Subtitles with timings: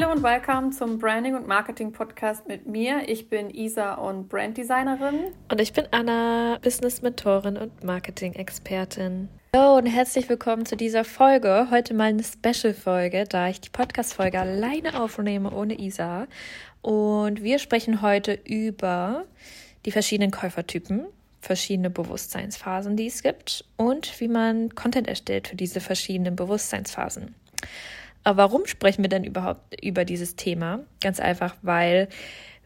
[0.00, 3.06] Hallo und willkommen zum Branding und Marketing Podcast mit mir.
[3.06, 5.26] Ich bin Isa und Branddesignerin.
[5.50, 9.28] Und ich bin Anna, Business-Mentorin und Marketing-Expertin.
[9.54, 11.68] Hallo und herzlich willkommen zu dieser Folge.
[11.70, 16.28] Heute mal eine Special-Folge, da ich die Podcast-Folge alleine aufnehme ohne Isa.
[16.80, 19.26] Und wir sprechen heute über
[19.84, 21.04] die verschiedenen Käufertypen,
[21.42, 27.34] verschiedene Bewusstseinsphasen, die es gibt und wie man Content erstellt für diese verschiedenen Bewusstseinsphasen.
[28.24, 30.80] Aber warum sprechen wir denn überhaupt über dieses Thema?
[31.00, 32.08] Ganz einfach, weil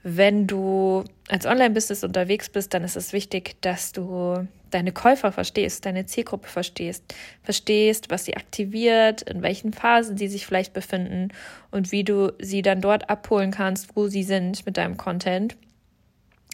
[0.03, 5.87] wenn du als Online-Business unterwegs bist, dann ist es wichtig, dass du deine Käufer verstehst,
[5.87, 11.29] deine Zielgruppe verstehst, verstehst, was sie aktiviert, in welchen Phasen sie sich vielleicht befinden
[11.71, 15.57] und wie du sie dann dort abholen kannst, wo sie sind mit deinem Content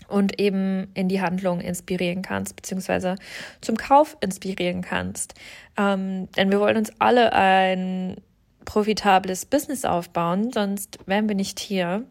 [0.07, 3.17] und eben in die Handlung inspirieren kannst, beziehungsweise
[3.61, 5.35] zum Kauf inspirieren kannst.
[5.77, 8.17] Ähm, denn wir wollen uns alle ein
[8.65, 12.05] profitables Business aufbauen, sonst wären wir nicht hier.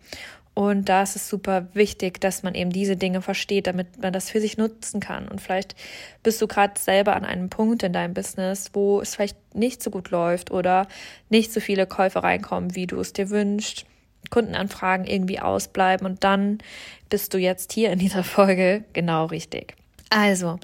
[0.53, 4.29] Und da ist es super wichtig, dass man eben diese Dinge versteht, damit man das
[4.29, 5.29] für sich nutzen kann.
[5.29, 5.73] Und vielleicht
[6.21, 9.89] bist du gerade selber an einem Punkt in deinem Business, wo es vielleicht nicht so
[9.89, 10.87] gut läuft oder
[11.29, 13.85] nicht so viele Käufe reinkommen, wie du es dir wünschst.
[14.31, 16.59] Kundenanfragen irgendwie ausbleiben und dann
[17.09, 19.75] bist du jetzt hier in dieser Folge genau richtig.
[20.09, 20.59] Also,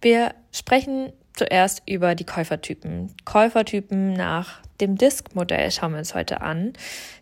[0.00, 3.14] wir sprechen zuerst über die Käufertypen.
[3.24, 6.72] Käufertypen nach dem Disk-Modell schauen wir uns heute an.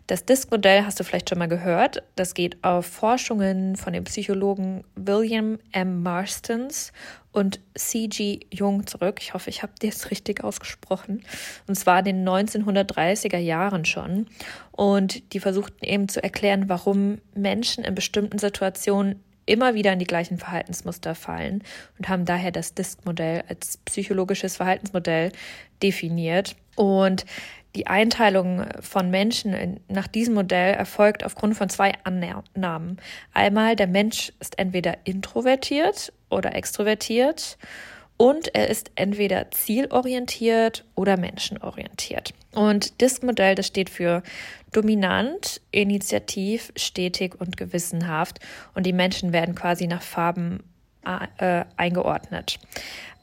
[0.07, 2.01] Das Disk-Modell hast du vielleicht schon mal gehört.
[2.15, 6.01] Das geht auf Forschungen von dem Psychologen William M.
[6.01, 6.91] Marstons
[7.31, 8.39] und C.G.
[8.51, 9.19] Jung zurück.
[9.21, 11.23] Ich hoffe, ich habe das richtig ausgesprochen.
[11.67, 14.27] Und zwar in den 1930er Jahren schon.
[14.71, 20.05] Und die versuchten eben zu erklären, warum Menschen in bestimmten Situationen immer wieder in die
[20.05, 21.63] gleichen Verhaltensmuster fallen
[21.97, 25.31] und haben daher das DISC-Modell als psychologisches Verhaltensmodell
[25.81, 26.55] definiert.
[26.79, 27.25] Und
[27.75, 33.01] die Einteilung von Menschen nach diesem Modell erfolgt aufgrund von zwei Annahmen.
[33.33, 37.57] Einmal, der Mensch ist entweder introvertiert oder extrovertiert
[38.15, 42.33] und er ist entweder zielorientiert oder menschenorientiert.
[42.53, 44.23] Und das Modell, das steht für
[44.71, 48.39] dominant, initiativ, stetig und gewissenhaft.
[48.73, 50.63] Und die Menschen werden quasi nach Farben
[51.37, 52.57] äh, eingeordnet.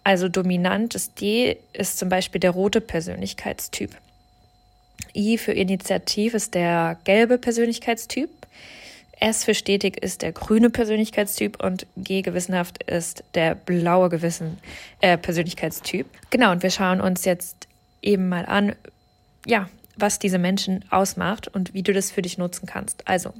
[0.06, 3.90] Also dominant ist D, ist zum Beispiel der rote Persönlichkeitstyp.
[5.16, 8.30] I für Initiativ ist der gelbe Persönlichkeitstyp.
[9.18, 14.58] S für stetig ist der grüne Persönlichkeitstyp und G gewissenhaft ist der blaue Gewissen
[15.00, 16.06] äh, Persönlichkeitstyp.
[16.30, 17.66] Genau, und wir schauen uns jetzt
[18.00, 18.76] eben mal an,
[19.44, 23.08] ja, was diese Menschen ausmacht und wie du das für dich nutzen kannst.
[23.08, 23.34] Also,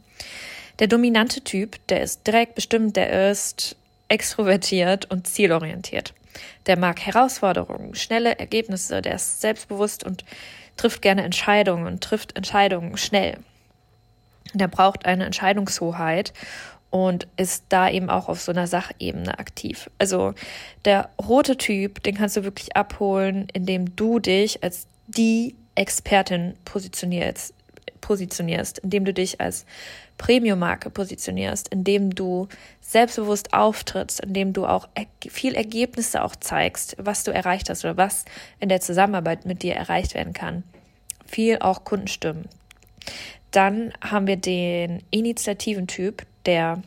[0.80, 3.76] der dominante Typ, der ist direkt bestimmt, der ist
[4.08, 6.12] extrovertiert und zielorientiert.
[6.66, 10.24] Der mag Herausforderungen, schnelle Ergebnisse, der ist selbstbewusst und
[10.76, 13.38] trifft gerne Entscheidungen und trifft Entscheidungen schnell.
[14.54, 16.32] Der braucht eine Entscheidungshoheit
[16.90, 19.90] und ist da eben auch auf so einer Sachebene aktiv.
[19.98, 20.34] Also
[20.84, 27.54] der rote Typ, den kannst du wirklich abholen, indem du dich als die Expertin positionierst,
[28.00, 29.66] positionierst, indem du dich als
[30.18, 32.48] Premium-Marke positionierst, indem du
[32.80, 34.88] selbstbewusst auftrittst, indem du auch
[35.28, 38.24] viel Ergebnisse auch zeigst, was du erreicht hast oder was
[38.60, 40.62] in der Zusammenarbeit mit dir erreicht werden kann.
[41.26, 42.48] Viel auch Kundenstimmen.
[43.50, 46.82] Dann haben wir den Initiativen-Typ, der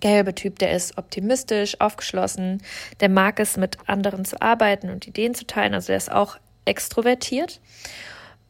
[0.00, 2.62] gelbe Typ, der ist optimistisch, aufgeschlossen,
[3.00, 6.38] der mag es, mit anderen zu arbeiten und Ideen zu teilen, also der ist auch
[6.64, 7.60] extrovertiert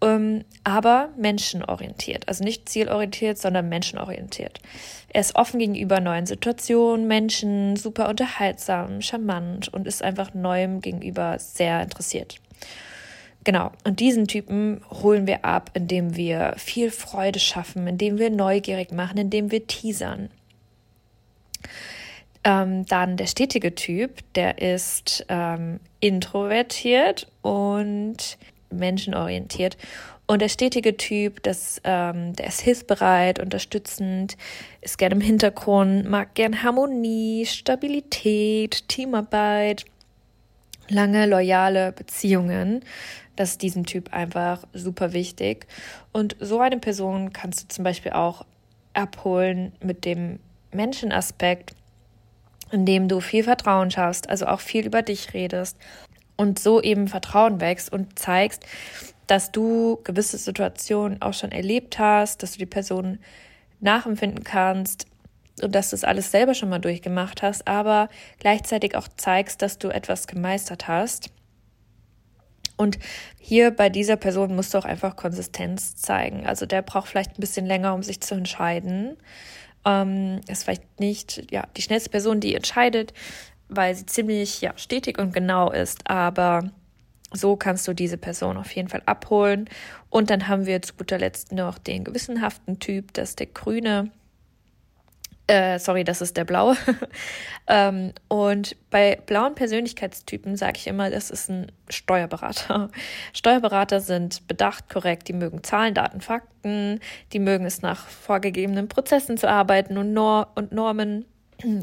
[0.03, 2.29] ähm, aber menschenorientiert.
[2.29, 4.61] Also nicht zielorientiert, sondern menschenorientiert.
[5.09, 11.39] Er ist offen gegenüber neuen Situationen, Menschen, super unterhaltsam, charmant und ist einfach neuem gegenüber
[11.39, 12.41] sehr interessiert.
[13.45, 18.93] Genau, und diesen Typen holen wir ab, indem wir viel Freude schaffen, indem wir neugierig
[18.93, 20.31] machen, indem wir teasern.
[22.45, 28.39] Ähm, dann der stetige Typ, der ist ähm, introvertiert und
[28.73, 29.77] menschenorientiert.
[30.27, 34.37] Und der stetige Typ, das, ähm, der ist hilfsbereit, unterstützend,
[34.81, 39.85] ist gerne im Hintergrund, mag gern Harmonie, Stabilität, Teamarbeit,
[40.89, 42.85] lange loyale Beziehungen.
[43.37, 45.67] Das ist diesem Typ einfach super wichtig.
[46.13, 48.45] Und so eine Person kannst du zum Beispiel auch
[48.95, 50.39] abholen mit dem
[50.71, 51.75] Menschenaspekt,
[52.71, 55.77] indem du viel Vertrauen schaffst, also auch viel über dich redest
[56.37, 58.65] und so eben Vertrauen wächst und zeigst,
[59.27, 63.19] dass du gewisse Situationen auch schon erlebt hast, dass du die Person
[63.81, 65.07] nachempfinden kannst
[65.63, 68.09] und dass du das alles selber schon mal durchgemacht hast, aber
[68.39, 71.31] gleichzeitig auch zeigst, dass du etwas gemeistert hast
[72.77, 72.99] Und
[73.39, 76.47] hier bei dieser Person musst du auch einfach Konsistenz zeigen.
[76.47, 79.17] Also der braucht vielleicht ein bisschen länger, um sich zu entscheiden.
[79.85, 83.13] Ähm, ist vielleicht nicht ja, die schnellste Person, die entscheidet,
[83.77, 86.09] weil sie ziemlich ja, stetig und genau ist.
[86.09, 86.71] Aber
[87.33, 89.69] so kannst du diese Person auf jeden Fall abholen.
[90.11, 94.11] Und dann haben wir zu guter Letzt noch den gewissenhaften Typ, das ist der Grüne.
[95.49, 96.77] Äh, sorry, das ist der Blaue.
[97.67, 102.91] ähm, und bei blauen Persönlichkeitstypen sage ich immer, das ist ein Steuerberater.
[103.33, 107.01] Steuerberater sind bedacht, korrekt, die mögen Zahlen, Daten, Fakten,
[107.33, 111.25] die mögen es nach vorgegebenen Prozessen zu arbeiten und, Nor und Normen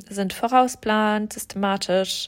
[0.10, 2.28] sind vorausplant, systematisch,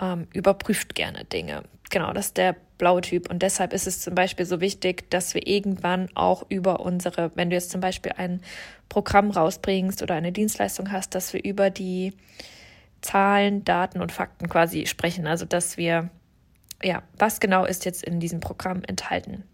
[0.00, 1.62] ähm, überprüft gerne Dinge.
[1.90, 3.30] Genau, das ist der blaue Typ.
[3.30, 7.50] Und deshalb ist es zum Beispiel so wichtig, dass wir irgendwann auch über unsere, wenn
[7.50, 8.40] du jetzt zum Beispiel ein
[8.88, 12.12] Programm rausbringst oder eine Dienstleistung hast, dass wir über die
[13.00, 15.26] Zahlen, Daten und Fakten quasi sprechen.
[15.26, 16.10] Also, dass wir,
[16.82, 19.44] ja, was genau ist jetzt in diesem Programm enthalten?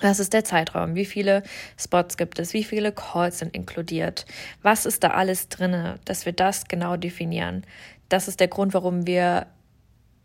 [0.00, 0.94] Was ist der Zeitraum?
[0.94, 1.42] Wie viele
[1.78, 2.52] Spots gibt es?
[2.52, 4.26] Wie viele Calls sind inkludiert?
[4.62, 5.94] Was ist da alles drin?
[6.04, 7.64] Dass wir das genau definieren.
[8.08, 9.46] Das ist der Grund, warum wir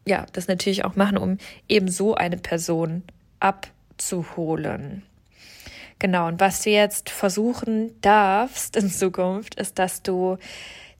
[0.05, 1.37] ja das natürlich auch machen, um
[1.69, 3.03] eben so eine Person
[3.39, 5.03] abzuholen.
[5.99, 10.37] Genau, und was du jetzt versuchen darfst in Zukunft, ist, dass du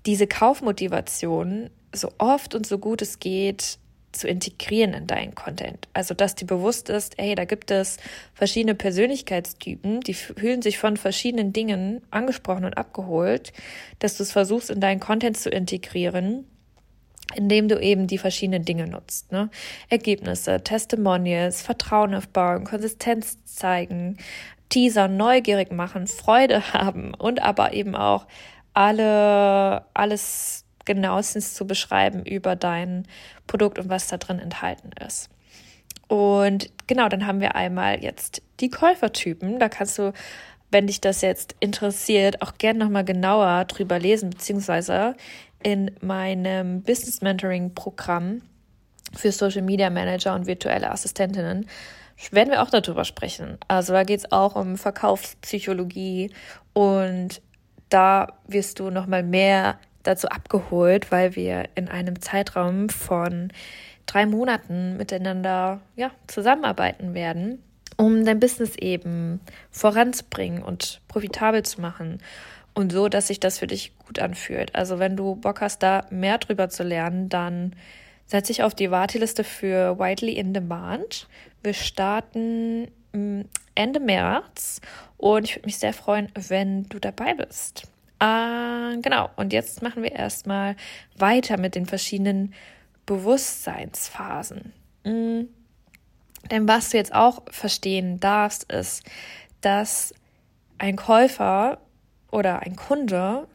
[0.06, 3.80] diese Kaufmotivation so oft und so gut es geht
[4.12, 5.88] zu integrieren in deinen Content.
[5.94, 7.98] Also, dass dir bewusst ist, hey, da gibt es
[8.34, 13.54] verschiedene Persönlichkeitstypen, die fühlen sich von verschiedenen Dingen angesprochen und abgeholt,
[14.00, 16.46] dass du es versuchst, in deinen Content zu integrieren,
[17.36, 19.32] indem du eben die verschiedenen Dinge nutzt.
[19.32, 19.50] Ne?
[19.90, 24.18] Ergebnisse, Testimonials, Vertrauen aufbauen, Konsistenz zeigen,
[24.70, 28.28] Teaser neugierig machen, Freude haben und aber eben auch
[28.74, 33.08] alle, alles genauestens zu beschreiben über dein
[33.48, 35.30] Produkt und was da drin enthalten ist.
[36.08, 39.60] Und genau, dann haben wir einmal jetzt die Käufertypen.
[39.60, 40.12] Da kannst du,
[40.70, 45.16] wenn dich das jetzt interessiert, auch gerne nochmal genauer drüber lesen, beziehungsweise
[45.64, 48.42] in meinem Business Mentoring Programm
[49.14, 51.68] für Social Media Manager und virtuelle Assistentinnen
[52.30, 53.58] werden wir auch darüber sprechen.
[53.68, 56.32] Also da geht es auch um Verkaufspsychologie
[56.74, 57.42] und
[57.90, 63.52] da wirst du nochmal mehr dazu abgeholt, weil wir in einem Zeitraum von
[64.06, 67.62] drei Monaten miteinander ja, zusammenarbeiten werden,
[67.98, 69.40] um dein Business eben
[69.70, 72.20] voranzubringen und profitabel zu machen
[72.74, 74.76] und so, dass sich das für dich gut anfühlt.
[74.76, 77.76] Also wenn du Bock hast, da mehr drüber zu lernen, dann
[78.26, 81.28] setz dich auf die Warteliste für Widely in Demand.
[81.64, 83.42] Wir starten mm,
[83.76, 84.82] Ende März
[85.18, 87.91] und ich würde mich sehr freuen, wenn du dabei bist.
[88.22, 90.76] Äh, genau, und jetzt machen wir erstmal
[91.18, 92.54] weiter mit den verschiedenen
[93.08, 94.74] Bewusstseinsphasen.
[95.04, 95.50] Mhm.
[96.52, 99.04] Denn was du jetzt auch verstehen darfst, ist,
[99.62, 100.14] dass
[100.78, 101.80] ein Käufer
[102.32, 103.48] oder ein Kunde,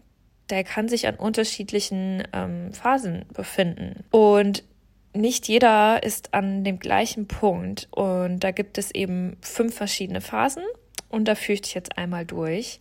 [0.50, 4.04] der kann sich an unterschiedlichen ähm, Phasen befinden.
[4.10, 4.64] Und
[5.12, 7.88] nicht jeder ist an dem gleichen Punkt.
[7.92, 10.64] Und da gibt es eben fünf verschiedene Phasen.
[11.08, 12.80] Und da führe ich dich jetzt einmal durch.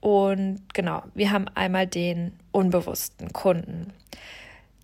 [0.00, 3.92] Und genau, wir haben einmal den unbewussten Kunden.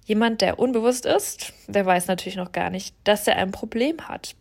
[0.05, 4.37] Jemand, der unbewusst ist, der weiß natürlich noch gar nicht, dass er ein Problem hat.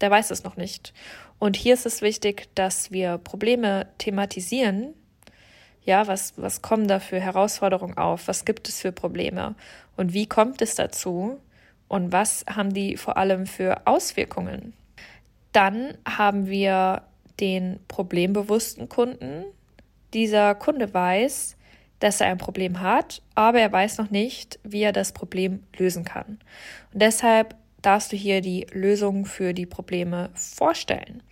[0.00, 0.92] Der weiß es noch nicht.
[1.38, 4.94] Und hier ist es wichtig, dass wir Probleme thematisieren,
[5.84, 8.26] ja, was, was kommen da für Herausforderungen auf?
[8.26, 9.54] Was gibt es für Probleme?
[9.96, 11.40] Und wie kommt es dazu?
[11.86, 14.74] Und was haben die vor allem für Auswirkungen?
[15.52, 17.02] Dann haben wir
[17.38, 19.44] den problembewussten Kunden.
[20.14, 21.56] Dieser Kunde weiß,
[21.98, 26.04] dass er ein Problem hat, aber er weiß noch nicht, wie er das Problem lösen
[26.04, 26.38] kann.
[26.92, 31.22] Und deshalb darfst du hier die Lösung für die Probleme vorstellen.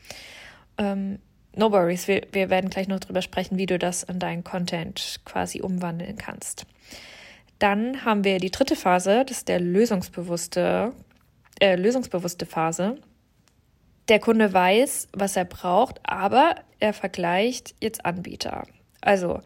[0.78, 1.19] Ähm,
[1.54, 5.21] no worries, wir, wir werden gleich noch drüber sprechen, wie du das in deinen Content
[5.25, 6.66] quasi umwandeln kannst.
[7.59, 10.93] Dann haben wir die dritte Phase, das ist der lösungsbewusste,
[11.61, 12.97] äh, lösungsbewusste Phase.
[14.08, 18.64] Der Kunde weiß, was er braucht, aber er vergleicht jetzt Anbieter.
[19.00, 19.40] Also,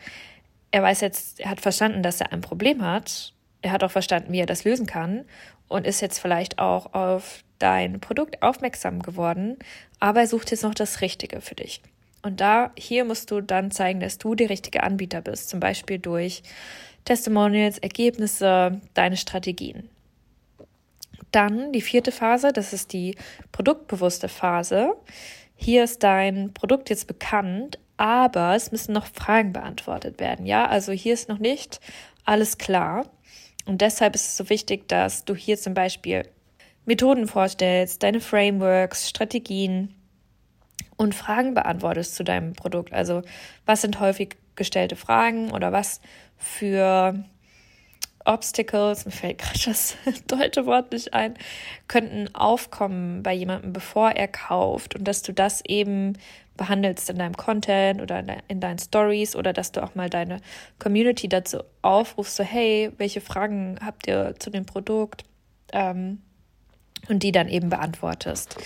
[0.71, 3.33] er weiß jetzt, er hat verstanden, dass er ein Problem hat.
[3.63, 5.25] Er hat auch verstanden, wie er das lösen kann
[5.69, 9.57] und ist jetzt vielleicht auch auf dein Produkt aufmerksam geworden,
[10.01, 11.83] aber er sucht jetzt noch das Richtige für dich.
[12.23, 15.99] Und da, hier musst du dann zeigen, dass du der richtige Anbieter bist, zum Beispiel
[15.99, 16.43] durch
[17.05, 19.89] Testimonials, Ergebnisse, deine Strategien.
[21.33, 23.17] Dann die vierte Phase, das ist die
[23.53, 24.95] produktbewusste Phase.
[25.55, 30.47] Hier ist dein Produkt jetzt bekannt, aber es müssen noch Fragen beantwortet werden.
[30.47, 31.81] Ja, also hier ist noch nicht
[32.25, 33.07] alles klar.
[33.67, 36.23] Und deshalb ist es so wichtig, dass du hier zum Beispiel
[36.87, 39.95] Methoden vorstellst, deine Frameworks, Strategien
[40.97, 42.93] und Fragen beantwortest zu deinem Produkt.
[42.93, 43.23] Also
[43.67, 46.01] was sind häufig gestellte Fragen oder was
[46.37, 47.25] für
[48.29, 51.35] Obstacles, mir fällt gerade das deutsche Wort nicht ein,
[51.89, 56.19] könnten aufkommen bei jemandem, bevor er kauft und dass du das eben
[56.57, 60.41] behandelst in deinem Content oder in deinen Stories oder dass du auch mal deine
[60.79, 65.25] Community dazu aufrufst, so hey, welche Fragen habt ihr zu dem Produkt?
[65.73, 66.21] Ähm,
[67.09, 68.57] und die dann eben beantwortest.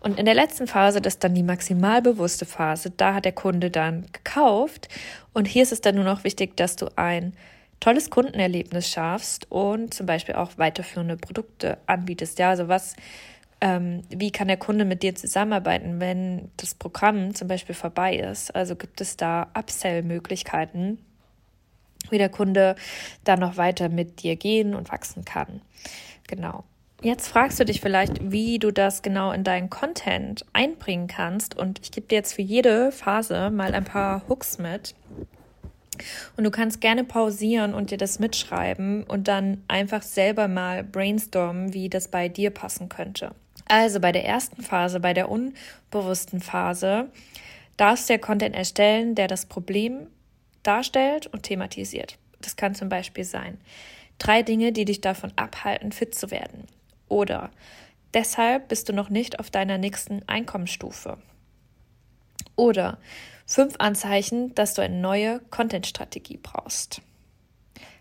[0.00, 3.32] Und in der letzten Phase, das ist dann die maximal bewusste Phase, da hat der
[3.32, 4.88] Kunde dann gekauft.
[5.32, 7.32] Und hier ist es dann nur noch wichtig, dass du ein
[7.80, 12.38] tolles Kundenerlebnis schaffst und zum Beispiel auch weiterführende Produkte anbietest.
[12.38, 12.94] Ja, also was,
[13.60, 18.54] ähm, wie kann der Kunde mit dir zusammenarbeiten, wenn das Programm zum Beispiel vorbei ist?
[18.54, 20.98] Also gibt es da Upsell-Möglichkeiten,
[22.10, 22.76] wie der Kunde
[23.24, 25.62] da noch weiter mit dir gehen und wachsen kann.
[26.26, 26.64] Genau.
[27.00, 31.56] Jetzt fragst du dich vielleicht, wie du das genau in deinen Content einbringen kannst.
[31.56, 34.96] Und ich gebe dir jetzt für jede Phase mal ein paar Hooks mit.
[36.36, 41.74] Und du kannst gerne pausieren und dir das mitschreiben und dann einfach selber mal brainstormen,
[41.74, 43.32] wie das bei dir passen könnte.
[43.66, 47.10] Also bei der ersten Phase, bei der unbewussten Phase,
[47.76, 50.06] darfst du der Content erstellen, der das Problem
[50.62, 52.18] darstellt und thematisiert.
[52.40, 53.58] Das kann zum Beispiel sein.
[54.18, 56.64] Drei Dinge, die dich davon abhalten, fit zu werden.
[57.08, 57.50] Oder
[58.14, 61.18] deshalb bist du noch nicht auf deiner nächsten Einkommensstufe.
[62.56, 62.98] Oder
[63.48, 67.02] fünf Anzeichen, dass du eine neue Content-Strategie brauchst.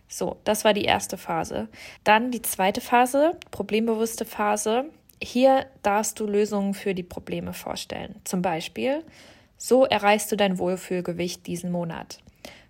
[0.07, 1.67] So, das war die erste Phase.
[2.03, 4.85] Dann die zweite Phase, problembewusste Phase.
[5.19, 8.21] Hier darfst du Lösungen für die Probleme vorstellen.
[8.23, 9.03] Zum Beispiel,
[9.57, 12.19] so erreichst du dein Wohlfühlgewicht diesen Monat.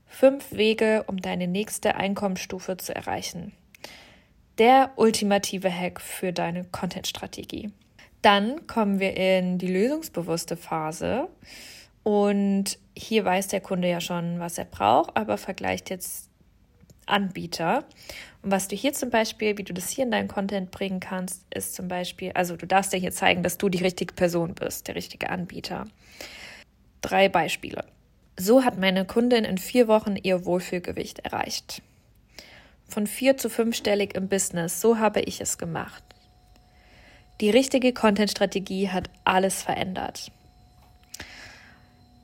[0.06, 3.52] Fünf Wege, um deine nächste Einkommensstufe zu erreichen
[4.58, 7.72] der ultimative Hack für deine Content-Strategie.
[8.22, 11.28] Dann kommen wir in die lösungsbewusste Phase
[12.08, 16.30] und hier weiß der Kunde ja schon, was er braucht, aber vergleicht jetzt
[17.06, 17.84] Anbieter.
[18.42, 21.44] Und was du hier zum Beispiel, wie du das hier in deinen Content bringen kannst,
[21.54, 24.88] ist zum Beispiel, also du darfst dir hier zeigen, dass du die richtige Person bist,
[24.88, 25.84] der richtige Anbieter.
[27.02, 27.84] Drei Beispiele.
[28.38, 31.82] So hat meine Kundin in vier Wochen ihr Wohlfühlgewicht erreicht
[32.88, 34.80] von vier zu fünfstellig im Business.
[34.80, 36.04] So habe ich es gemacht.
[37.42, 40.32] Die richtige Content-Strategie hat alles verändert.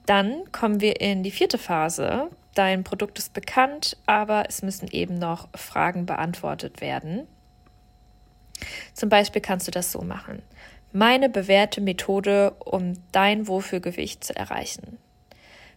[0.05, 2.29] Dann kommen wir in die vierte Phase.
[2.55, 7.27] Dein Produkt ist bekannt, aber es müssen eben noch Fragen beantwortet werden.
[8.93, 10.41] Zum Beispiel kannst du das so machen.
[10.91, 14.99] Meine bewährte Methode, um dein Wohlfühlgewicht zu erreichen.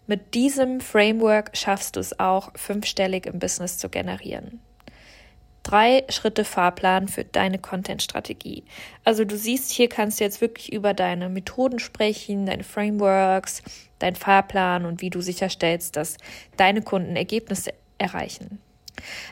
[0.07, 4.61] Mit diesem Framework schaffst du es auch, fünfstellig im Business zu generieren
[5.67, 8.63] drei Schritte Fahrplan für deine Content-Strategie.
[9.03, 13.63] Also du siehst, hier kannst du jetzt wirklich über deine Methoden sprechen, deine Frameworks,
[13.99, 16.19] dein Fahrplan und wie du sicherstellst, dass
[16.57, 18.61] deine Kunden Ergebnisse erreichen.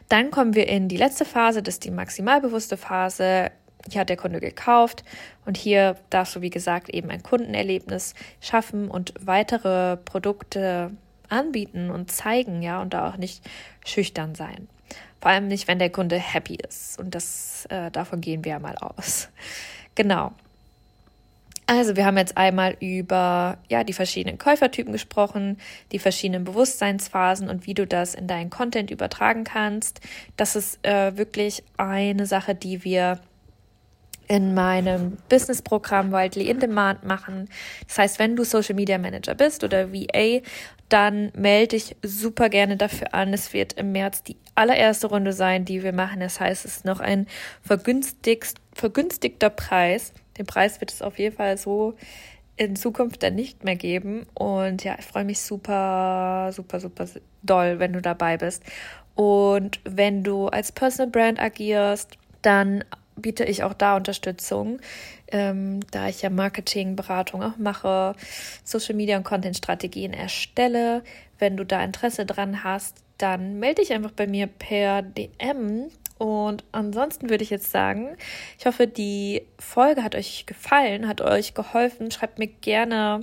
[0.08, 3.52] Dann kommen wir in die letzte Phase, das ist die maximalbewusste Phase.
[3.88, 5.04] Hier hat der Kunde gekauft
[5.44, 10.90] und hier darfst du, wie gesagt, eben ein Kundenerlebnis schaffen und weitere Produkte
[11.28, 13.44] anbieten und zeigen, ja, und da auch nicht
[13.84, 14.68] schüchtern sein.
[15.24, 16.98] Vor allem nicht, wenn der Kunde happy ist.
[16.98, 19.30] Und das, äh, davon gehen wir ja mal aus.
[19.96, 20.32] Genau.
[21.66, 25.56] Also wir haben jetzt einmal über ja die verschiedenen Käufertypen gesprochen,
[25.92, 30.00] die verschiedenen Bewusstseinsphasen und wie du das in deinen Content übertragen kannst.
[30.36, 33.20] Das ist äh, wirklich eine Sache, die wir
[34.28, 37.48] in meinem Business-Programm Wildly in Demand machen.
[37.86, 40.40] Das heißt, wenn du Social Media Manager bist oder VA
[40.88, 43.32] dann melde dich super gerne dafür an.
[43.32, 46.20] Es wird im März die allererste Runde sein, die wir machen.
[46.20, 47.26] Das heißt, es ist noch ein
[47.62, 50.12] vergünstigter Preis.
[50.38, 51.94] Den Preis wird es auf jeden Fall so
[52.56, 54.26] in Zukunft dann nicht mehr geben.
[54.34, 57.06] Und ja, ich freue mich super, super, super
[57.42, 58.62] doll, wenn du dabei bist.
[59.14, 62.84] Und wenn du als Personal Brand agierst, dann
[63.16, 64.80] biete ich auch da Unterstützung,
[65.28, 68.14] ähm, da ich ja Marketingberatung auch mache,
[68.64, 71.02] Social Media und Content Strategien erstelle.
[71.38, 75.90] Wenn du da Interesse dran hast, dann melde dich einfach bei mir per DM.
[76.18, 78.16] Und ansonsten würde ich jetzt sagen,
[78.58, 82.10] ich hoffe, die Folge hat euch gefallen, hat euch geholfen.
[82.10, 83.20] Schreibt mir gerne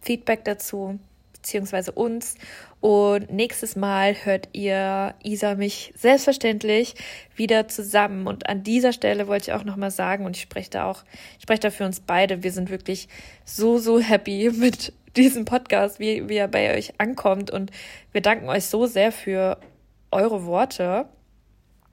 [0.00, 0.98] Feedback dazu
[1.44, 2.36] beziehungsweise uns.
[2.80, 6.94] Und nächstes Mal hört ihr Isa mich selbstverständlich
[7.36, 8.26] wieder zusammen.
[8.26, 11.04] Und an dieser Stelle wollte ich auch nochmal sagen, und ich spreche da auch,
[11.36, 13.08] ich spreche da für uns beide, wir sind wirklich
[13.44, 17.50] so, so happy mit diesem Podcast, wie, wie er bei euch ankommt.
[17.50, 17.70] Und
[18.12, 19.58] wir danken euch so sehr für
[20.10, 21.06] eure Worte,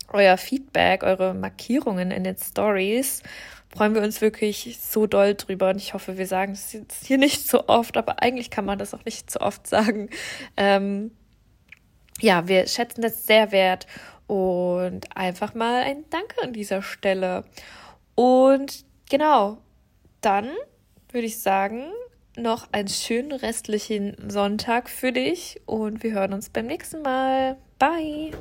[0.07, 3.21] euer Feedback, eure Markierungen in den Stories
[3.75, 5.69] freuen wir uns wirklich so doll drüber.
[5.69, 8.77] Und ich hoffe, wir sagen es jetzt hier nicht so oft, aber eigentlich kann man
[8.79, 10.09] das auch nicht so oft sagen.
[10.57, 11.11] Ähm,
[12.19, 13.87] ja, wir schätzen das sehr wert
[14.27, 17.43] und einfach mal ein Danke an dieser Stelle.
[18.15, 19.57] Und genau,
[20.21, 20.49] dann
[21.11, 21.91] würde ich sagen,
[22.37, 27.57] noch einen schönen restlichen Sonntag für dich und wir hören uns beim nächsten Mal.
[27.77, 28.31] Bye!